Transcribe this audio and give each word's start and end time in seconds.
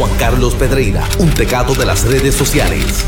Juan 0.00 0.16
Carlos 0.16 0.54
Pedreira, 0.54 1.06
un 1.18 1.28
tecato 1.28 1.74
de 1.74 1.84
las 1.84 2.04
redes 2.04 2.34
sociales. 2.34 3.04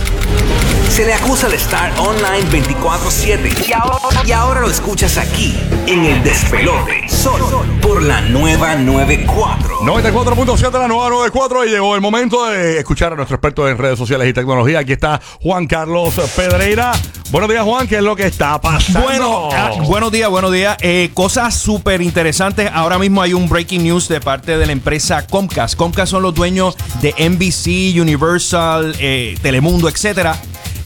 Se 0.90 1.06
le 1.06 1.14
acusa 1.14 1.48
de 1.48 1.56
estar 1.56 1.90
online 1.98 2.46
24-7 2.50 3.66
y 3.66 3.72
ahora, 3.72 4.22
y 4.26 4.32
ahora 4.32 4.60
lo 4.60 4.68
escuchas 4.68 5.16
aquí, 5.16 5.58
en 5.86 6.04
el 6.04 6.22
despelote, 6.22 7.08
solo 7.08 7.64
por 7.80 8.02
la 8.02 8.20
nueva 8.20 8.74
94. 8.74 9.80
94.7 9.80 10.70
de 10.70 10.78
la 10.78 10.88
nueva 10.88 11.08
94 11.08 11.64
y 11.64 11.70
llegó 11.70 11.94
el 11.94 12.02
momento 12.02 12.44
de 12.44 12.78
escuchar 12.78 13.14
a 13.14 13.16
nuestro 13.16 13.36
experto 13.36 13.66
en 13.70 13.78
redes 13.78 13.98
sociales 13.98 14.28
y 14.28 14.34
tecnología. 14.34 14.80
Aquí 14.80 14.92
está 14.92 15.18
Juan 15.40 15.66
Carlos 15.66 16.12
Pedreira. 16.36 16.92
Buenos 17.32 17.48
días, 17.48 17.64
Juan. 17.64 17.88
¿Qué 17.88 17.96
es 17.96 18.02
lo 18.02 18.14
que 18.14 18.26
está 18.26 18.60
pasando? 18.60 19.00
Bueno, 19.00 19.48
ah, 19.50 19.70
buenos 19.86 20.12
días, 20.12 20.28
buenos 20.28 20.52
días. 20.52 20.76
Eh, 20.82 21.10
cosas 21.14 21.54
súper 21.54 22.02
interesantes. 22.02 22.70
Ahora 22.70 22.98
mismo 22.98 23.22
hay 23.22 23.32
un 23.32 23.48
breaking 23.48 23.84
news 23.84 24.06
de 24.08 24.20
parte 24.20 24.58
de 24.58 24.66
la 24.66 24.72
empresa 24.72 25.26
Comcast. 25.26 25.74
Comcast 25.74 26.10
son 26.10 26.22
los 26.22 26.34
dueños 26.34 26.76
de 27.00 27.14
NBC, 27.18 28.00
Universal, 28.00 28.94
eh, 28.98 29.36
Telemundo, 29.42 29.88
etcétera. 29.88 30.40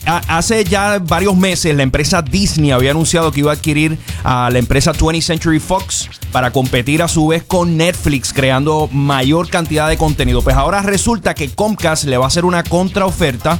Hace 0.05 0.63
ya 0.63 0.99
varios 0.99 1.35
meses 1.35 1.75
la 1.75 1.83
empresa 1.83 2.21
Disney 2.21 2.71
había 2.71 2.91
anunciado 2.91 3.29
que 3.29 3.41
iba 3.41 3.51
a 3.51 3.55
adquirir 3.55 3.97
a 4.23 4.49
la 4.49 4.57
empresa 4.57 4.93
20th 4.93 5.21
Century 5.21 5.59
Fox 5.59 6.09
para 6.31 6.51
competir 6.51 7.03
a 7.03 7.09
su 7.09 7.27
vez 7.27 7.43
con 7.43 7.75
Netflix 7.75 8.31
creando 8.31 8.87
mayor 8.93 9.49
cantidad 9.49 9.89
de 9.89 9.97
contenido. 9.97 10.41
Pues 10.41 10.55
ahora 10.55 10.81
resulta 10.81 11.33
que 11.33 11.49
Comcast 11.49 12.05
le 12.05 12.15
va 12.15 12.23
a 12.23 12.27
hacer 12.29 12.45
una 12.45 12.63
contraoferta 12.63 13.59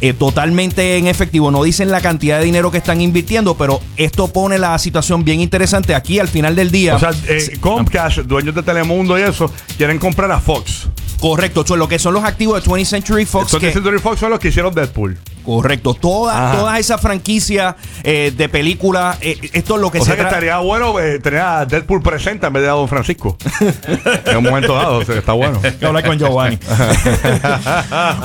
eh, 0.00 0.12
totalmente 0.12 0.96
en 0.96 1.08
efectivo. 1.08 1.50
No 1.50 1.64
dicen 1.64 1.90
la 1.90 2.00
cantidad 2.00 2.38
de 2.38 2.44
dinero 2.44 2.70
que 2.70 2.78
están 2.78 3.00
invirtiendo, 3.00 3.56
pero 3.56 3.80
esto 3.96 4.28
pone 4.28 4.56
la 4.58 4.78
situación 4.78 5.24
bien 5.24 5.40
interesante. 5.40 5.96
Aquí 5.96 6.20
al 6.20 6.28
final 6.28 6.54
del 6.54 6.70
día. 6.70 6.94
O 6.94 6.98
sea, 7.00 7.10
eh, 7.26 7.58
Comcast, 7.60 8.18
dueños 8.18 8.54
de 8.54 8.62
Telemundo 8.62 9.18
y 9.18 9.22
eso, 9.22 9.50
quieren 9.76 9.98
comprar 9.98 10.30
a 10.30 10.38
Fox. 10.38 10.88
Correcto, 11.20 11.64
so, 11.66 11.76
lo 11.76 11.88
que 11.88 11.98
son 11.98 12.14
los 12.14 12.24
activos 12.24 12.62
de 12.62 12.68
20th 12.70 12.84
Century 12.86 13.24
Fox. 13.26 13.46
Estos 13.46 13.60
que- 13.60 13.66
de 13.66 13.72
Century 13.72 13.98
Fox 13.98 14.20
son 14.20 14.30
los 14.30 14.38
que 14.38 14.48
hicieron 14.48 14.74
Deadpool. 14.74 15.18
Correcto, 15.48 15.94
toda, 15.94 16.48
Ajá. 16.50 16.58
toda 16.58 16.78
esa 16.78 16.98
franquicia 16.98 17.74
eh, 18.04 18.32
de 18.36 18.48
películas. 18.50 19.16
eh, 19.22 19.38
esto 19.54 19.76
es 19.76 19.80
lo 19.80 19.90
que 19.90 19.98
O 19.98 20.02
se 20.02 20.08
sea 20.08 20.16
que 20.16 20.22
estaría 20.22 20.58
bueno 20.58 20.98
eh, 21.00 21.18
tener 21.20 21.40
a 21.40 21.64
Deadpool 21.64 22.02
presente 22.02 22.46
en 22.46 22.52
vez 22.52 22.62
de 22.64 22.68
a 22.68 22.72
Don 22.72 22.86
Francisco. 22.88 23.36
en 24.26 24.36
un 24.36 24.44
momento 24.44 24.74
dado, 24.74 24.98
o 24.98 25.04
sea, 25.04 25.16
está 25.16 25.32
bueno. 25.32 25.58
que 25.80 25.86
hablar 25.86 26.04
con 26.04 26.18
Giovanni. 26.18 26.56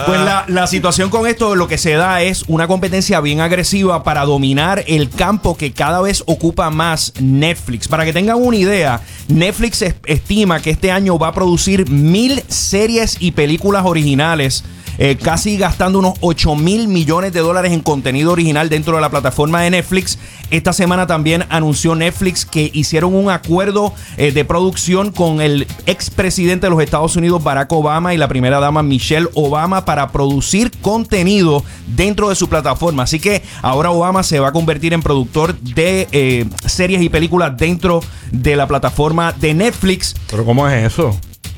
pues 0.05 0.19
la, 0.19 0.43
la 0.47 0.67
situación 0.67 1.09
con 1.09 1.25
esto, 1.27 1.55
lo 1.55 1.67
que 1.67 1.77
se 1.77 1.93
da 1.93 2.21
es 2.21 2.43
una 2.47 2.67
competencia 2.67 3.19
bien 3.21 3.39
agresiva 3.41 4.03
para 4.03 4.25
dominar 4.25 4.83
el 4.87 5.09
campo 5.09 5.55
que 5.57 5.71
cada 5.71 6.01
vez 6.01 6.23
ocupa 6.27 6.69
más 6.69 7.13
Netflix. 7.21 7.87
Para 7.87 8.05
que 8.05 8.13
tengan 8.13 8.37
una 8.37 8.57
idea, 8.57 9.01
Netflix 9.29 9.81
es- 9.81 9.95
estima 10.05 10.59
que 10.59 10.71
este 10.71 10.91
año 10.91 11.17
va 11.17 11.29
a 11.29 11.33
producir 11.33 11.89
mil 11.89 12.43
series 12.47 13.17
y 13.19 13.31
películas 13.31 13.83
originales. 13.85 14.63
Eh, 15.03 15.17
casi 15.17 15.57
gastando 15.57 15.99
unos 15.99 16.13
8 16.21 16.55
mil 16.55 16.87
millones 16.87 17.33
de 17.33 17.41
dólares 17.41 17.73
en 17.73 17.81
contenido 17.81 18.31
original 18.31 18.69
dentro 18.69 18.95
de 18.95 19.01
la 19.01 19.09
plataforma 19.09 19.61
de 19.61 19.69
Netflix. 19.69 20.17
Esta 20.49 20.71
semana 20.71 21.07
también 21.07 21.43
anunció 21.49 21.93
Netflix 21.93 22.45
que 22.45 22.71
hicieron 22.73 23.13
un 23.13 23.29
acuerdo 23.29 23.93
eh, 24.15 24.31
de 24.31 24.45
producción 24.45 25.11
con 25.11 25.41
el 25.41 25.67
expresidente 25.87 26.67
de 26.67 26.69
los 26.69 26.81
Estados 26.81 27.17
Unidos, 27.17 27.43
Barack 27.43 27.69
Obama, 27.73 28.13
y 28.13 28.17
la 28.17 28.29
primera 28.29 28.61
dama, 28.61 28.81
Michelle 28.81 29.27
Obama, 29.33 29.83
para 29.83 30.09
producir 30.13 30.71
contenido 30.79 31.65
dentro 31.85 32.29
de 32.29 32.35
su 32.35 32.47
plataforma. 32.47 33.03
Así 33.03 33.19
que 33.19 33.43
ahora 33.61 33.91
Obama 33.91 34.23
se 34.23 34.39
va 34.39 34.47
a 34.47 34.51
convertir 34.53 34.93
en 34.93 35.01
productor 35.01 35.59
de 35.59 36.07
eh, 36.13 36.45
series 36.65 37.01
y 37.01 37.09
películas 37.09 37.57
dentro 37.57 37.99
de 38.31 38.55
la 38.55 38.67
plataforma 38.67 39.33
de 39.33 39.53
Netflix. 39.53 40.15
Pero 40.29 40.45
¿cómo 40.45 40.65
es 40.69 40.93
eso? 40.93 41.13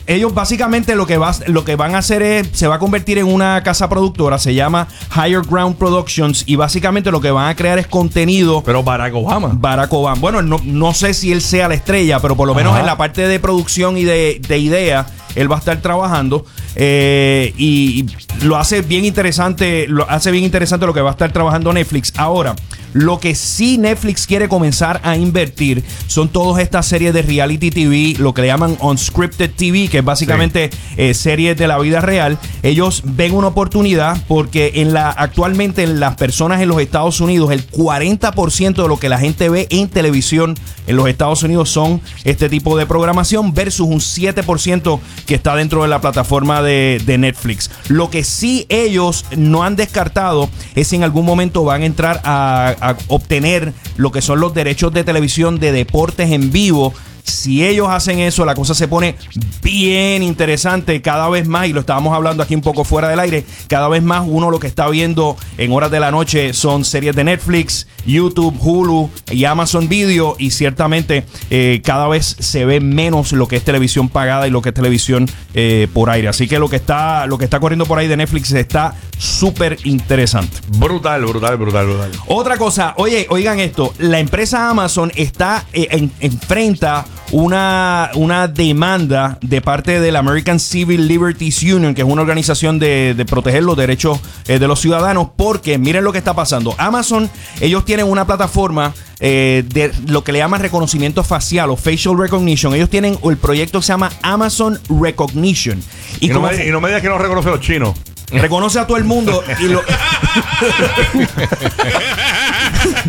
Ellos 0.08 0.34
básicamente 0.34 0.96
lo 0.96 1.08
que, 1.08 1.18
va, 1.18 1.34
lo 1.48 1.66
que 1.66 1.76
van 1.76 1.96
a 1.96 1.98
hacer 1.98 2.22
es, 2.22 2.50
se 2.54 2.68
va 2.68 2.76
a 2.76 2.80
convertir 2.80 3.18
en 3.18 3.26
una 3.26 3.64
casa 3.64 3.90
productora, 3.90 4.38
se 4.38 4.54
llama 4.54 4.88
Higher 5.16 5.42
Ground 5.42 5.78
Productions, 5.78 6.44
y 6.46 6.56
básicamente 6.56 7.10
lo 7.12 7.22
que 7.22 7.32
van 7.32 7.50
a 7.50 7.56
crear 7.56 7.80
es 7.80 7.88
contenido 7.88 8.62
Pero 8.64 8.84
Barack 8.84 9.16
Obama. 9.16 9.50
Barack 9.54 9.92
Obama. 9.94 10.22
Bueno, 10.22 10.42
no, 10.42 10.60
no 10.64 10.94
sé 10.94 11.14
si 11.14 11.32
él 11.32 11.42
sea 11.42 11.68
la 11.68 11.74
estrella, 11.74 12.20
pero 12.20 12.36
por 12.36 12.48
lo 12.48 12.54
menos 12.54 12.74
Ajá. 12.74 12.82
en 12.82 12.86
la 12.86 12.98
parte 12.98 13.28
de 13.28 13.40
producción 13.40 13.98
y 13.98 14.04
de, 14.04 14.40
de 14.48 14.58
idea, 14.60 15.08
él 15.36 15.52
va 15.52 15.56
a 15.56 15.60
estar 15.60 15.82
trabajando. 15.82 16.46
eh, 16.76 17.54
y, 17.58 18.06
y 18.06 18.46
lo 18.46 18.58
hace 18.58 18.82
bien 18.82 19.06
interesante. 19.06 19.88
Lo 19.88 20.10
hace 20.10 20.30
bien 20.32 20.44
interesante 20.44 20.86
lo 20.86 20.94
que 20.94 21.02
va 21.02 21.10
a 21.10 21.14
estar 21.14 21.32
trabajando 21.32 21.74
Netflix. 21.74 22.14
Ahora, 22.18 22.56
lo 22.96 23.20
que 23.20 23.36
sí 23.36 23.78
Netflix 23.78 24.26
quiere 24.26 24.48
comenzar 24.48 25.02
a 25.04 25.18
invertir 25.18 25.84
son 26.08 26.30
todas 26.30 26.64
estas 26.64 26.86
series 26.86 27.14
de 27.14 27.24
reality 27.24 27.70
TV, 27.70 28.16
lo 28.20 28.34
que 28.34 28.42
le 28.42 28.48
llaman 28.48 28.78
unscripted 28.80 29.52
TV, 29.52 29.90
que 29.90 29.98
es 29.98 30.06
básicamente 30.06 30.70
eh, 30.96 31.14
series 31.14 31.58
de 31.58 31.68
la 31.68 31.78
vida 31.78 32.00
real. 32.00 32.40
Ellos 32.64 33.02
ven 33.04 33.34
una 33.34 33.48
oportunidad 33.48 34.18
porque 34.30 34.72
en 34.76 34.94
la 34.94 35.10
actualmente 35.10 35.84
en 35.84 36.00
las 36.00 36.16
personas 36.16 36.62
en 36.62 36.70
los 36.70 36.80
Estados 36.80 37.20
Unidos 37.20 37.52
el 37.52 37.70
40% 37.70 38.82
de 38.82 38.88
lo 38.88 38.98
que 38.98 39.10
la 39.10 39.20
gente 39.20 39.50
ve 39.50 39.68
en 39.72 39.90
televisión 39.90 40.56
en 40.88 40.96
los 40.96 41.10
Estados 41.10 41.44
Unidos 41.44 41.70
son 41.70 42.00
este 42.24 42.48
tipo 42.48 42.78
de 42.78 42.86
programación 42.86 43.54
versus 43.54 43.88
un 43.88 44.00
7% 44.00 45.00
que 45.26 45.36
está 45.36 45.56
dentro 45.56 45.82
de 45.82 45.90
la 45.90 46.00
plataforma 46.00 46.62
de, 46.62 47.02
de 47.06 47.18
Netflix. 47.18 47.72
Lo 47.90 48.10
que 48.10 48.24
sí 48.24 48.66
ellos 48.70 49.26
no 49.36 49.64
han 49.64 49.76
descartado 49.76 50.50
es 50.76 50.88
si 50.88 50.96
en 50.96 51.04
algún 51.04 51.26
momento 51.26 51.66
van 51.66 51.82
a 51.82 51.86
entrar 51.86 52.22
a, 52.24 52.76
a 52.85 52.85
obtener 53.08 53.74
lo 53.98 54.12
que 54.12 54.22
son 54.22 54.40
los 54.40 54.54
derechos 54.54 54.94
de 54.94 55.04
televisión 55.04 55.60
de 55.60 55.72
deportes 55.72 56.32
en 56.32 56.52
vivo. 56.52 56.94
Si 57.26 57.66
ellos 57.66 57.88
hacen 57.90 58.20
eso, 58.20 58.46
la 58.46 58.54
cosa 58.54 58.76
se 58.76 58.88
pone 58.88 59.16
bien 59.64 60.22
interesante 60.22 61.02
cada 61.02 61.28
vez 61.28 61.48
más, 61.48 61.68
y 61.68 61.74
lo 61.74 61.80
estábamos 61.80 62.14
hablando 62.14 62.44
aquí 62.44 62.54
un 62.54 62.62
poco 62.62 62.84
fuera 62.84 63.10
del 63.10 63.20
aire, 63.20 63.46
cada 63.68 63.88
vez 63.88 64.04
más 64.04 64.24
uno 64.28 64.52
lo 64.52 64.60
que 64.60 64.68
está 64.68 64.88
viendo 64.90 65.36
en 65.58 65.72
horas 65.72 65.90
de 65.90 66.00
la 66.00 66.12
noche 66.12 66.54
son 66.54 66.86
series 66.86 67.16
de 67.16 67.24
Netflix, 67.24 67.88
YouTube, 68.06 68.56
Hulu 68.60 69.10
y 69.32 69.46
Amazon 69.46 69.90
Video, 69.90 70.36
y 70.38 70.52
ciertamente 70.52 71.26
eh, 71.50 71.82
cada 71.84 72.08
vez 72.08 72.36
se 72.40 72.64
ve 72.66 72.80
menos 72.80 73.32
lo 73.32 73.48
que 73.48 73.56
es 73.56 73.64
televisión 73.64 74.08
pagada 74.10 74.48
y 74.48 74.52
lo 74.52 74.62
que 74.62 74.70
es 74.70 74.76
televisión 74.76 75.28
eh, 75.56 75.88
por 75.94 76.12
aire. 76.12 76.28
Así 76.28 76.48
que 76.48 76.60
lo 76.60 76.70
que 76.70 76.76
está, 76.76 77.26
lo 77.26 77.38
que 77.40 77.46
está 77.46 77.60
corriendo 77.60 77.86
por 77.88 77.98
ahí 77.98 78.08
de 78.08 78.18
Netflix 78.18 78.52
está 78.52 78.94
súper 79.18 79.78
interesante. 79.84 80.58
Brutal, 80.78 81.26
brutal, 81.26 81.58
brutal, 81.58 81.88
brutal. 81.88 82.12
Otra 82.28 82.58
cosa, 82.58 82.94
oye, 82.98 83.26
oigan 83.30 83.60
esto, 83.60 83.94
la 83.98 84.20
empresa 84.20 84.70
Amazon 84.70 85.12
está 85.16 85.66
eh, 85.74 85.88
en- 85.90 86.12
enfrenta 86.20 87.06
una, 87.36 88.12
una 88.16 88.48
demanda 88.48 89.38
de 89.42 89.60
parte 89.60 90.00
de 90.00 90.10
la 90.10 90.20
American 90.20 90.58
Civil 90.58 91.06
Liberties 91.06 91.64
Union, 91.64 91.94
que 91.94 92.02
es 92.02 92.08
una 92.08 92.22
organización 92.22 92.80
de, 92.80 93.14
de 93.14 93.26
proteger 93.26 93.62
los 93.62 93.76
derechos 93.76 94.22
eh, 94.48 94.58
de 94.58 94.68
los 94.70 94.80
ciudadanos, 94.80 95.32
porque 95.36 95.78
miren 95.78 96.06
lo 96.06 96.14
que 96.14 96.18
está 96.18 96.34
pasando. 96.34 96.74
Amazon, 96.78 97.30
ellos 97.60 97.84
tienen 97.84 98.08
una 98.08 98.26
plataforma 98.26 98.94
eh, 99.20 99.66
de 99.68 99.92
lo 100.08 100.24
que 100.24 100.32
le 100.32 100.40
llaman 100.40 100.62
reconocimiento 100.62 101.26
facial 101.26 101.72
o 101.72 101.76
facial 101.76 102.18
recognition. 102.18 102.74
Ellos 102.74 102.90
tienen 102.90 103.20
el 103.22 103.36
proyecto 103.36 103.80
que 103.80 103.86
se 103.86 103.92
llama 103.92 104.14
Amazon 104.22 104.80
Recognition. 104.88 105.84
Y, 106.22 106.30
no 106.30 106.36
como 106.36 106.48
me, 106.48 106.66
y 106.66 106.72
no 106.72 106.80
me 106.80 106.88
digas 106.88 107.02
que 107.02 107.10
no 107.10 107.18
reconoce 107.18 107.50
a 107.50 107.52
los 107.52 107.60
chinos. 107.60 107.98
reconoce 108.32 108.80
a 108.80 108.88
todo 108.88 108.96
el 108.96 109.04
mundo 109.04 109.44
y 109.60 109.64
lo... 109.66 109.82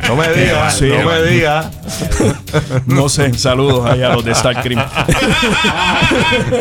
No 0.08 0.16
me 0.16 0.28
digas, 0.32 0.76
Sí, 0.78 0.86
no 0.88 1.04
me 1.10 1.22
digas. 1.30 1.66
No 2.86 3.08
sé, 3.08 3.34
saludos 3.38 3.88
ahí 3.90 4.02
a 4.02 4.10
los 4.10 4.24
de 4.24 4.32
Star 4.32 4.62
Cream. 4.62 4.82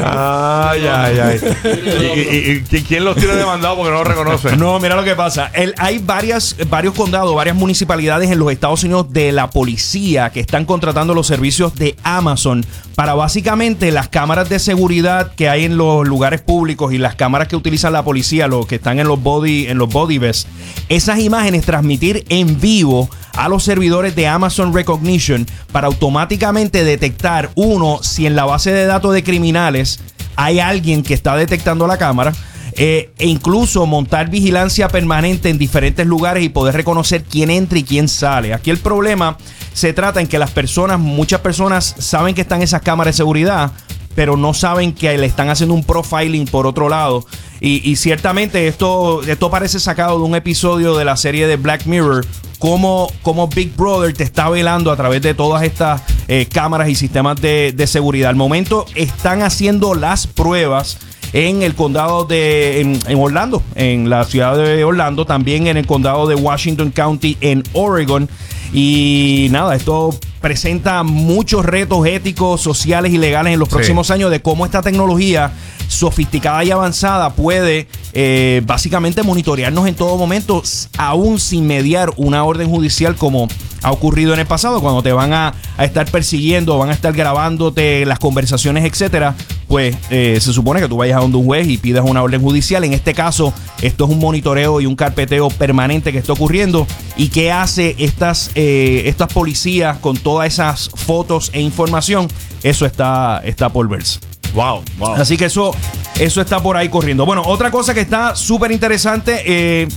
Ay, 0.03 0.85
ay, 0.87 1.19
ay. 1.19 1.39
¿Y, 1.63 2.19
y- 2.19 2.63
y- 2.71 2.75
y 2.77 2.81
quién 2.83 3.05
los 3.05 3.15
tiene 3.15 3.35
demandados 3.35 3.77
porque 3.77 3.91
no 3.91 3.97
los 3.99 4.07
reconoce? 4.07 4.55
No, 4.57 4.79
mira 4.79 4.95
lo 4.95 5.03
que 5.03 5.15
pasa. 5.15 5.51
El- 5.53 5.73
hay 5.77 5.99
varias, 5.99 6.55
varios 6.69 6.93
condados, 6.93 7.33
varias 7.35 7.55
municipalidades 7.55 8.31
en 8.31 8.39
los 8.39 8.51
Estados 8.51 8.83
Unidos 8.83 9.11
de 9.11 9.31
la 9.31 9.49
policía 9.49 10.29
que 10.31 10.39
están 10.39 10.65
contratando 10.65 11.13
los 11.13 11.27
servicios 11.27 11.75
de 11.75 11.95
Amazon 12.03 12.65
para 12.95 13.13
básicamente 13.13 13.91
las 13.91 14.07
cámaras 14.09 14.49
de 14.49 14.59
seguridad 14.59 15.33
que 15.35 15.49
hay 15.49 15.65
en 15.65 15.77
los 15.77 16.07
lugares 16.07 16.41
públicos 16.41 16.93
y 16.93 16.97
las 16.97 17.15
cámaras 17.15 17.47
que 17.47 17.55
utilizan 17.55 17.93
la 17.93 18.03
policía, 18.03 18.47
los 18.47 18.65
que 18.67 18.75
están 18.75 18.99
en 18.99 19.07
los 19.07 19.21
body, 19.21 19.67
en 19.67 19.77
los 19.77 19.89
body 19.89 20.17
vests, 20.17 20.47
esas 20.89 21.19
imágenes 21.19 21.65
transmitir 21.65 22.25
en 22.29 22.59
vivo 22.59 23.09
a 23.35 23.49
los 23.49 23.63
servidores 23.63 24.15
de 24.15 24.27
Amazon 24.27 24.73
Recognition 24.73 25.45
para 25.71 25.87
automáticamente 25.87 26.83
detectar 26.83 27.51
uno 27.55 27.99
si 28.01 28.25
en 28.25 28.35
la 28.35 28.45
base 28.45 28.71
de 28.71 28.85
datos 28.85 29.13
de 29.13 29.23
criminales 29.23 29.99
hay 30.35 30.59
alguien 30.59 31.03
que 31.03 31.13
está 31.13 31.35
detectando 31.35 31.87
la 31.87 31.97
cámara 31.97 32.33
eh, 32.77 33.13
e 33.17 33.27
incluso 33.27 33.85
montar 33.85 34.29
vigilancia 34.29 34.89
permanente 34.89 35.49
en 35.49 35.57
diferentes 35.57 36.05
lugares 36.05 36.43
y 36.43 36.49
poder 36.49 36.75
reconocer 36.75 37.23
quién 37.23 37.49
entra 37.49 37.79
y 37.79 37.83
quién 37.83 38.09
sale. 38.09 38.53
Aquí 38.53 38.69
el 38.69 38.79
problema 38.79 39.37
se 39.73 39.93
trata 39.93 40.19
en 40.19 40.27
que 40.27 40.39
las 40.39 40.51
personas, 40.51 40.99
muchas 40.99 41.39
personas 41.39 41.95
saben 41.99 42.35
que 42.35 42.41
están 42.41 42.61
esas 42.61 42.81
cámaras 42.81 43.15
de 43.15 43.17
seguridad, 43.17 43.71
pero 44.13 44.35
no 44.35 44.53
saben 44.53 44.93
que 44.93 45.17
le 45.17 45.25
están 45.25 45.49
haciendo 45.49 45.73
un 45.73 45.85
profiling 45.85 46.47
por 46.47 46.67
otro 46.67 46.89
lado. 46.89 47.25
Y, 47.61 47.89
y 47.89 47.95
ciertamente 47.95 48.67
esto, 48.67 49.23
esto 49.23 49.49
parece 49.49 49.79
sacado 49.79 50.19
de 50.19 50.25
un 50.25 50.35
episodio 50.35 50.97
de 50.97 51.05
la 51.05 51.15
serie 51.15 51.47
de 51.47 51.55
Black 51.55 51.85
Mirror. 51.85 52.25
Como, 52.59 53.11
como 53.21 53.47
Big 53.47 53.75
Brother 53.75 54.13
te 54.13 54.23
está 54.23 54.49
velando 54.49 54.91
a 54.91 54.95
través 54.95 55.21
de 55.21 55.33
todas 55.33 55.63
estas 55.63 56.01
eh, 56.27 56.47
cámaras 56.51 56.89
y 56.89 56.95
sistemas 56.95 57.39
de, 57.41 57.73
de 57.75 57.87
seguridad. 57.87 58.29
Al 58.29 58.35
momento 58.35 58.85
están 58.95 59.41
haciendo 59.43 59.93
las 59.93 60.25
pruebas 60.27 60.97
en 61.33 61.63
el 61.63 61.75
condado 61.75 62.23
de 62.25 62.79
en, 62.81 62.99
en 63.07 63.19
Orlando, 63.19 63.61
en 63.75 64.09
la 64.09 64.23
ciudad 64.23 64.55
de 64.57 64.83
Orlando, 64.85 65.25
también 65.25 65.67
en 65.67 65.75
el 65.75 65.85
condado 65.85 66.27
de 66.27 66.35
Washington 66.35 66.91
County 66.91 67.37
en 67.41 67.61
Oregon. 67.73 68.29
Y 68.73 69.47
nada, 69.51 69.75
esto 69.75 70.17
presenta 70.41 71.03
muchos 71.03 71.65
retos 71.65 72.05
éticos, 72.07 72.61
sociales 72.61 73.11
y 73.13 73.17
legales 73.17 73.53
en 73.53 73.59
los 73.59 73.67
Sí. 73.69 73.75
próximos 73.75 74.11
años 74.11 74.31
de 74.31 74.41
cómo 74.41 74.65
esta 74.65 74.81
tecnología 74.81 75.51
sofisticada 75.95 76.63
y 76.63 76.71
avanzada 76.71 77.33
puede 77.33 77.87
eh, 78.13 78.61
básicamente 78.65 79.23
monitorearnos 79.23 79.87
en 79.87 79.95
todo 79.95 80.17
momento, 80.17 80.61
aún 80.97 81.39
sin 81.39 81.65
mediar 81.67 82.11
una 82.17 82.43
orden 82.43 82.69
judicial 82.69 83.15
como 83.15 83.47
ha 83.81 83.91
ocurrido 83.91 84.33
en 84.33 84.39
el 84.39 84.47
pasado, 84.47 84.81
cuando 84.81 85.03
te 85.03 85.11
van 85.11 85.33
a, 85.33 85.53
a 85.77 85.85
estar 85.85 86.09
persiguiendo, 86.09 86.77
van 86.77 86.89
a 86.89 86.93
estar 86.93 87.13
grabándote 87.13 88.05
las 88.05 88.17
conversaciones, 88.17 88.83
etcétera, 88.83 89.35
pues 89.67 89.95
eh, 90.09 90.39
se 90.41 90.53
supone 90.53 90.79
que 90.79 90.87
tú 90.87 90.97
vayas 90.97 91.17
a 91.17 91.21
donde 91.21 91.37
un 91.37 91.45
juez 91.45 91.67
y 91.67 91.77
pidas 91.77 92.05
una 92.07 92.23
orden 92.23 92.41
judicial. 92.41 92.83
En 92.83 92.93
este 92.93 93.13
caso, 93.13 93.53
esto 93.81 94.05
es 94.05 94.11
un 94.11 94.19
monitoreo 94.19 94.81
y 94.81 94.85
un 94.85 94.95
carpeteo 94.95 95.49
permanente 95.49 96.11
que 96.11 96.17
está 96.17 96.33
ocurriendo. 96.33 96.87
¿Y 97.17 97.29
qué 97.29 97.51
hace 97.51 97.95
estas, 97.99 98.51
eh, 98.55 99.03
estas 99.05 99.31
policías 99.31 99.97
con 99.99 100.17
todas 100.17 100.47
esas 100.47 100.89
fotos 100.89 101.49
e 101.53 101.61
información? 101.61 102.27
Eso 102.63 102.85
está, 102.85 103.41
está 103.43 103.69
por 103.69 103.87
verse. 103.87 104.19
Wow, 104.55 104.83
wow. 104.97 105.13
Así 105.15 105.37
que 105.37 105.45
eso, 105.45 105.75
eso 106.19 106.41
está 106.41 106.59
por 106.61 106.77
ahí 106.77 106.89
corriendo. 106.89 107.25
Bueno, 107.25 107.43
otra 107.45 107.69
cosa 107.69 107.93
que 107.93 108.01
está 108.01 108.35
súper 108.35 108.71
interesante. 108.71 109.43
eh, 109.45 109.87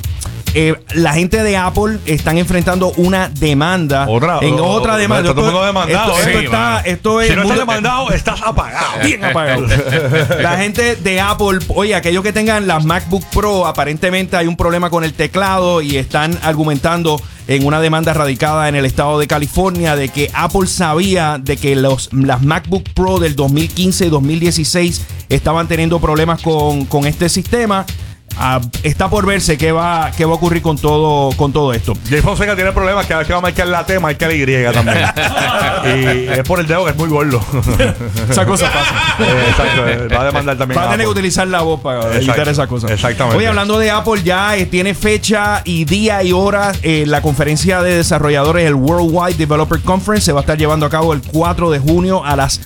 eh, 0.55 0.75
la 0.95 1.13
gente 1.13 1.43
de 1.43 1.57
Apple 1.59 1.99
están 2.07 2.39
enfrentando 2.39 2.91
una 2.97 3.29
demanda. 3.29 4.07
Otra- 4.09 4.39
en 4.41 4.59
otra 4.59 4.97
demanda. 4.97 5.35
demandado, 5.35 5.87
esto, 5.87 6.19
esto 6.29 6.39
sí, 6.39 6.45
está, 6.47 6.81
esto 6.81 7.21
es 7.21 7.29
si 7.29 7.37
no 7.37 7.43
estás 7.43 7.59
demandado, 7.59 8.11
estás 8.11 8.41
apagado. 8.43 8.87
bien 9.05 9.25
apagado. 9.25 9.67
La 10.41 10.57
gente 10.57 10.97
de 10.97 11.21
Apple, 11.21 11.59
oye, 11.69 11.95
aquellos 11.95 12.23
que 12.23 12.33
tengan 12.33 12.67
las 12.67 12.85
MacBook 12.85 13.25
Pro, 13.27 13.67
aparentemente 13.67 14.37
hay 14.39 14.47
un 14.47 14.57
problema 14.57 14.89
con 14.89 15.05
el 15.05 15.13
teclado 15.13 15.83
y 15.83 15.97
están 15.99 16.39
argumentando 16.43 17.21
en 17.49 17.65
una 17.65 17.81
demanda 17.81 18.13
radicada 18.13 18.69
en 18.69 18.77
el 18.77 18.85
estado 18.85 19.19
de 19.19 19.27
California 19.27 19.97
de 19.97 20.11
que 20.11 20.31
Apple 20.35 20.67
sabía 20.67 21.39
de 21.43 21.57
que 21.57 21.75
los, 21.75 22.11
las 22.13 22.43
MacBook 22.43 22.85
Pro 22.95 23.19
del 23.19 23.35
2015 23.35 24.07
y 24.07 24.11
2016 24.11 25.07
estaban 25.31 25.67
teniendo 25.67 25.99
problemas 25.99 26.43
con, 26.43 26.85
con 26.85 27.07
este 27.07 27.31
sistema. 27.31 27.87
Ah, 28.37 28.61
está 28.83 29.09
por 29.09 29.27
verse 29.27 29.59
qué 29.59 29.73
va, 29.73 30.11
qué 30.17 30.25
va 30.25 30.33
a 30.33 30.35
ocurrir 30.37 30.63
con 30.63 30.79
todo, 30.79 31.35
con 31.37 31.53
todo 31.53 31.73
esto. 31.73 31.95
Jay 32.09 32.21
Fonseca 32.21 32.55
tiene 32.55 32.73
problemas 32.73 33.05
que 33.07 33.15
a 33.15 33.19
veces 33.19 33.33
va 33.33 33.39
a 33.39 33.41
marcar 33.43 33.67
la 33.67 33.85
T, 33.85 33.99
marca 33.99 34.29
la 34.29 34.35
Y 34.35 34.73
también. 34.73 34.99
y 35.85 36.29
es 36.29 36.43
por 36.45 36.61
el 36.61 36.67
dedo 36.67 36.85
que 36.85 36.91
es 36.93 36.97
muy 36.97 37.09
gordo. 37.09 37.41
Esa 38.31 38.47
cosa 38.47 38.71
pasa. 38.73 38.95
Eh, 39.19 39.45
exacto, 39.49 39.89
eh, 39.89 40.09
va 40.09 40.21
a 40.23 40.25
demandar 40.27 40.57
también. 40.57 40.81
Va 40.81 40.87
a 40.87 40.91
tener 40.93 41.07
que 41.07 41.11
utilizar 41.11 41.47
la 41.49 41.63
voz 41.63 41.81
para 41.81 41.99
Exacto. 42.03 42.19
evitar 42.19 42.49
esas 42.49 42.69
cosas. 42.69 42.91
Exactamente. 42.93 43.37
Oye, 43.37 43.49
hablando 43.49 43.79
de 43.79 43.91
Apple, 43.91 44.23
ya 44.23 44.57
eh, 44.57 44.67
tiene 44.67 44.95
fecha 44.95 45.63
y 45.65 45.85
día 45.85 46.23
y 46.23 46.33
hora. 46.33 46.73
eh, 46.83 47.05
la 47.07 47.21
conferencia 47.21 47.83
de 47.83 47.97
desarrolladores, 47.97 48.65
el 48.67 48.75
Worldwide 48.75 49.37
Developer 49.37 49.81
Conference, 49.81 50.27
se 50.27 50.33
va 50.33 50.41
a 50.41 50.43
estar 50.43 50.57
llevando 50.57 50.87
a 50.87 50.91
cabo 50.91 51.13
el 51.15 51.23
4 51.23 51.71
de 51.71 51.79
junio 51.81 52.25
a 52.25 52.37
las 52.37 52.61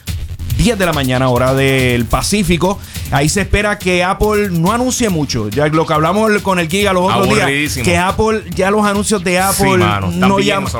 10 0.63 0.79
de 0.79 0.87
la 0.87 0.93
mañana, 0.93 1.29
hora 1.29 1.55
del 1.55 2.05
Pacífico. 2.05 2.79
Ahí 3.11 3.29
se 3.29 3.41
espera 3.41 3.79
que 3.79 4.05
Apple 4.05 4.49
no 4.53 4.71
anuncie 4.73 5.09
mucho. 5.09 5.49
Ya 5.49 5.67
lo 5.67 5.85
que 5.85 5.93
hablamos 5.93 6.31
con 6.43 6.61
el 6.61 6.69
Giga 6.69 6.93
los 6.93 7.05
otros 7.13 7.27
días, 7.35 7.47
que 7.85 7.97
Apple, 7.97 8.45
ya 8.55 8.71
los 8.71 8.87
anuncios 8.87 9.25
de 9.25 9.41
Apple 9.41 9.73
Sí, 9.73 9.77
mano. 9.79 10.13
No 10.13 10.39
llaman. 10.47 10.71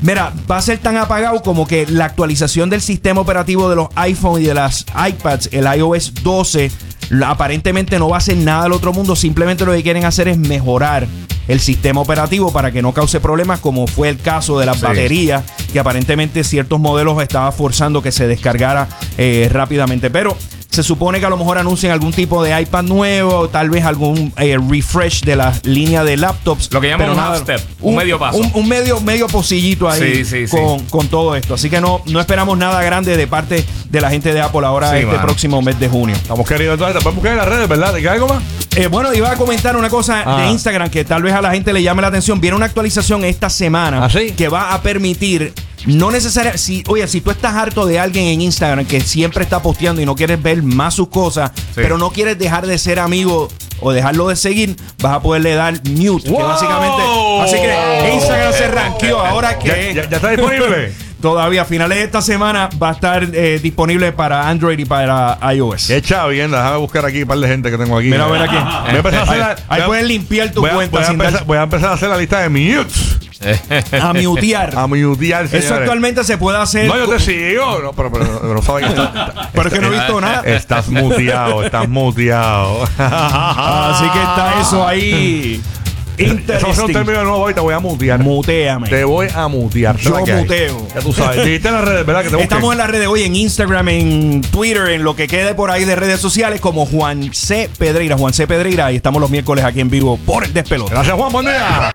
Mira, 0.00 0.32
va 0.48 0.58
a 0.58 0.62
ser 0.62 0.78
tan 0.78 0.96
apagado 0.96 1.42
como 1.42 1.66
que 1.66 1.86
la 1.88 2.04
actualización 2.04 2.70
del 2.70 2.80
sistema 2.80 3.20
operativo 3.20 3.68
de 3.68 3.74
los 3.76 3.88
iPhone 3.96 4.40
y 4.40 4.44
de 4.44 4.54
las 4.54 4.86
iPads, 5.08 5.48
el 5.52 5.66
iOS 5.76 6.14
12, 6.22 6.70
la- 7.10 7.30
aparentemente 7.30 7.98
no 7.98 8.08
va 8.08 8.16
a 8.16 8.18
hacer 8.18 8.36
nada 8.36 8.62
del 8.62 8.72
otro 8.72 8.92
mundo. 8.92 9.16
Simplemente 9.16 9.64
lo 9.66 9.72
que 9.72 9.82
quieren 9.82 10.04
hacer 10.04 10.28
es 10.28 10.38
mejorar 10.38 11.08
el 11.48 11.60
sistema 11.60 12.00
operativo 12.00 12.52
para 12.52 12.72
que 12.72 12.82
no 12.82 12.92
cause 12.92 13.20
problemas, 13.20 13.60
como 13.60 13.86
fue 13.86 14.08
el 14.08 14.18
caso 14.18 14.58
de 14.58 14.66
las 14.66 14.76
Sí. 14.78 14.82
baterías, 14.82 15.42
que 15.72 15.78
aparentemente 15.78 16.44
ciertos 16.44 16.80
modelos 16.80 17.20
estaba 17.22 17.50
forzando 17.52 18.02
que 18.02 18.12
se 18.12 18.26
descargara 18.26 18.88
eh, 19.18 19.48
rápidamente. 19.52 20.10
Pero 20.10 20.36
se 20.76 20.82
supone 20.82 21.20
que 21.20 21.26
a 21.26 21.30
lo 21.30 21.36
mejor 21.38 21.56
anuncien 21.58 21.90
algún 21.90 22.12
tipo 22.12 22.42
de 22.44 22.60
iPad 22.60 22.82
nuevo, 22.84 23.48
tal 23.48 23.70
vez 23.70 23.84
algún 23.84 24.32
eh, 24.36 24.58
refresh 24.70 25.22
de 25.22 25.34
la 25.36 25.52
línea 25.64 26.04
de 26.04 26.16
laptops. 26.18 26.68
Lo 26.72 26.80
que 26.80 26.88
llaman 26.88 27.10
un 27.10 27.18
half 27.18 27.38
step, 27.40 27.60
un 27.80 27.96
medio 27.96 28.18
paso. 28.18 28.38
Un, 28.38 28.50
un 28.54 28.68
medio, 28.68 29.00
medio 29.00 29.26
pocillito 29.26 29.88
ahí 29.88 30.00
Sí, 30.16 30.24
sí, 30.24 30.46
sí. 30.46 30.56
con, 30.56 30.80
con 30.86 31.08
todo 31.08 31.34
esto. 31.34 31.54
Así 31.54 31.70
que 31.70 31.80
no, 31.80 32.02
no 32.06 32.20
esperamos 32.20 32.58
nada 32.58 32.82
grande 32.82 33.16
de 33.16 33.26
parte 33.26 33.64
de 33.88 34.00
la 34.00 34.10
gente 34.10 34.34
de 34.34 34.40
Apple 34.40 34.66
ahora 34.66 34.90
Sí, 34.90 34.96
este 34.96 35.06
mano. 35.06 35.22
próximo 35.22 35.62
mes 35.62 35.80
de 35.80 35.88
junio. 35.88 36.14
Estamos 36.14 36.46
queridos 36.46 36.74
entonces. 36.74 37.02
Pueden 37.02 37.16
buscar 37.16 37.32
en 37.32 37.38
las 37.38 37.48
redes, 37.48 37.68
¿verdad? 37.68 37.94
¿Te 37.94 38.00
queda 38.02 38.12
algo 38.12 38.28
más? 38.28 38.42
Eh, 38.76 38.88
bueno, 38.88 39.14
iba 39.14 39.30
a 39.30 39.36
comentar 39.36 39.76
una 39.76 39.88
cosa 39.88 40.22
Ah. 40.26 40.42
de 40.42 40.50
Instagram 40.50 40.90
que 40.90 41.04
tal 41.04 41.22
vez 41.22 41.32
a 41.32 41.40
la 41.40 41.52
gente 41.52 41.72
le 41.72 41.82
llame 41.82 42.02
la 42.02 42.08
atención. 42.08 42.40
Viene 42.40 42.56
una 42.56 42.66
actualización 42.66 43.24
esta 43.24 43.48
semana 43.48 44.04
¿Ah, 44.04 44.10
sí? 44.10 44.32
que 44.36 44.48
va 44.48 44.74
a 44.74 44.82
permitir. 44.82 45.54
No 45.86 46.10
necesariamente, 46.10 46.58
si, 46.58 46.82
oye, 46.88 47.06
si 47.06 47.20
tú 47.20 47.30
estás 47.30 47.54
harto 47.54 47.86
de 47.86 47.98
alguien 48.00 48.26
en 48.26 48.40
Instagram 48.40 48.84
que 48.84 49.00
siempre 49.00 49.44
está 49.44 49.62
posteando 49.62 50.00
y 50.02 50.06
no 50.06 50.14
quieres 50.16 50.42
ver 50.42 50.62
más 50.62 50.94
sus 50.94 51.08
cosas, 51.08 51.52
pero 51.74 51.96
no 51.96 52.10
quieres 52.10 52.38
dejar 52.38 52.66
de 52.66 52.76
ser 52.78 52.98
amigo 52.98 53.48
o 53.80 53.92
dejarlo 53.92 54.26
de 54.28 54.36
seguir, 54.36 54.76
vas 55.00 55.14
a 55.14 55.20
poderle 55.22 55.54
dar 55.54 55.74
mute. 55.88 56.24
Que 56.30 56.42
básicamente. 56.42 57.02
Así 57.42 57.54
que 57.56 58.14
Instagram 58.14 58.52
se 58.52 58.68
ranqueó. 58.68 59.20
Ahora 59.20 59.52
¿Ya, 59.52 59.74
que 59.74 59.94
ya- 59.94 60.08
ya 60.10 60.16
está 60.16 60.30
disponible? 60.30 60.92
todavía 61.20 61.62
a 61.62 61.64
finales 61.64 61.98
de 61.98 62.04
esta 62.04 62.20
semana 62.20 62.68
va 62.80 62.90
a 62.90 62.92
estar 62.92 63.22
eh, 63.32 63.58
disponible 63.62 64.12
para 64.12 64.48
Android 64.48 64.78
y 64.78 64.84
para 64.84 65.38
iOS. 65.54 65.86
Qué 65.86 66.02
chavienda. 66.02 66.58
Déjame 66.58 66.78
buscar 66.78 67.04
aquí 67.06 67.22
un 67.22 67.28
par 67.28 67.38
de 67.38 67.48
gente 67.48 67.70
que 67.70 67.78
tengo 67.78 67.96
aquí. 67.98 68.08
Mira, 68.10 68.24
a 68.24 68.28
ver 68.28 68.42
aquí. 68.42 68.56
Voy 68.56 68.94
a 68.94 68.96
empezar 68.96 69.20
a 69.20 69.22
hacer 69.22 69.38
la- 69.38 69.56
Ahí 69.68 69.82
puedes 69.86 70.04
limpiar 70.06 70.50
tu 70.50 70.60
voy 70.62 70.70
a- 70.70 70.74
cuenta 70.74 70.96
voy 70.98 71.06
a 71.06 71.10
empezar- 71.10 71.32
dar- 71.32 71.44
voy 71.46 71.58
a 71.58 71.62
empezar 71.62 71.90
a 71.90 71.92
hacer 71.94 72.08
la 72.08 72.18
lista 72.18 72.40
de 72.40 72.48
mutes. 72.48 73.16
a 74.00 74.12
mutear. 74.12 74.76
A 74.76 74.86
mutear, 74.86 75.44
Eso 75.44 75.50
señores. 75.56 75.70
actualmente 75.80 76.24
se 76.24 76.38
puede 76.38 76.58
hacer. 76.58 76.86
No, 76.86 76.96
yo 76.96 77.08
te 77.08 77.20
sigo. 77.20 77.80
No, 77.82 77.92
pero, 77.92 78.10
pero, 78.12 78.38
pero 78.40 78.54
no 78.54 78.62
saben 78.62 78.84
que 78.84 78.90
está- 78.90 79.50
Pero 79.52 79.68
es 79.68 79.74
que 79.74 79.80
no 79.80 79.86
he 79.88 79.90
visto 79.90 80.20
nada. 80.20 80.42
Estás 80.44 80.88
muteado, 80.88 81.62
estás 81.64 81.88
muteado. 81.88 82.82
Así 82.98 84.04
que 84.10 84.18
está 84.18 84.60
eso 84.60 84.86
ahí. 84.86 85.60
Eso 86.18 86.72
ser 86.72 86.84
un 86.84 86.92
término 86.94 87.22
nuevo 87.24 87.36
hoy. 87.42 87.52
Te 87.52 87.60
voy 87.60 87.74
a 87.74 87.78
mutear. 87.78 88.18
Muteame. 88.20 88.88
Te 88.88 89.04
voy 89.04 89.28
a 89.34 89.48
mutear. 89.48 89.96
Yo 89.98 90.16
muteo. 90.24 90.88
Ya 90.94 91.00
tú 91.02 91.12
sabes. 91.12 91.44
Dijiste 91.44 91.68
en 91.68 91.74
las 91.74 91.84
redes, 91.84 92.06
¿verdad? 92.06 92.22
Que 92.22 92.30
te 92.30 92.42
Estamos 92.42 92.72
en 92.72 92.78
las 92.78 92.88
redes 92.88 93.06
hoy 93.06 93.24
en 93.24 93.36
Instagram, 93.36 93.88
en 93.90 94.40
Twitter, 94.40 94.88
en 94.92 95.04
lo 95.04 95.14
que 95.14 95.26
quede 95.26 95.54
por 95.54 95.70
ahí 95.70 95.84
de 95.84 95.94
redes 95.94 96.18
sociales 96.18 96.60
como 96.60 96.86
Juan 96.86 97.34
C. 97.34 97.68
Pedreira. 97.76 98.16
Juan 98.16 98.32
C. 98.32 98.46
Pedreira. 98.46 98.90
Y 98.92 98.96
estamos 98.96 99.20
los 99.20 99.28
miércoles 99.30 99.62
aquí 99.62 99.80
en 99.80 99.90
vivo 99.90 100.18
por 100.24 100.44
el 100.44 100.54
despelote. 100.54 100.92
Gracias, 100.92 101.14
Juan. 101.14 101.30
Buen 101.32 101.46
día. 101.46 101.92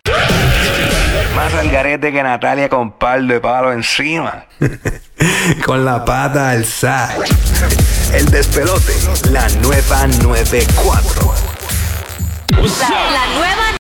Más 1.35 1.53
al 1.53 1.69
garete 1.69 2.11
que 2.11 2.23
Natalia 2.23 2.69
con 2.69 2.91
par 2.91 3.21
de 3.21 3.39
palo 3.39 3.71
encima. 3.71 4.45
con 5.65 5.85
la 5.85 6.03
pata 6.03 6.51
alzada. 6.51 7.15
El 8.13 8.25
despelote. 8.29 8.93
La 9.31 9.47
nueva 9.61 10.07
94. 10.07 11.33
La 12.57 13.25
nueva 13.37 13.61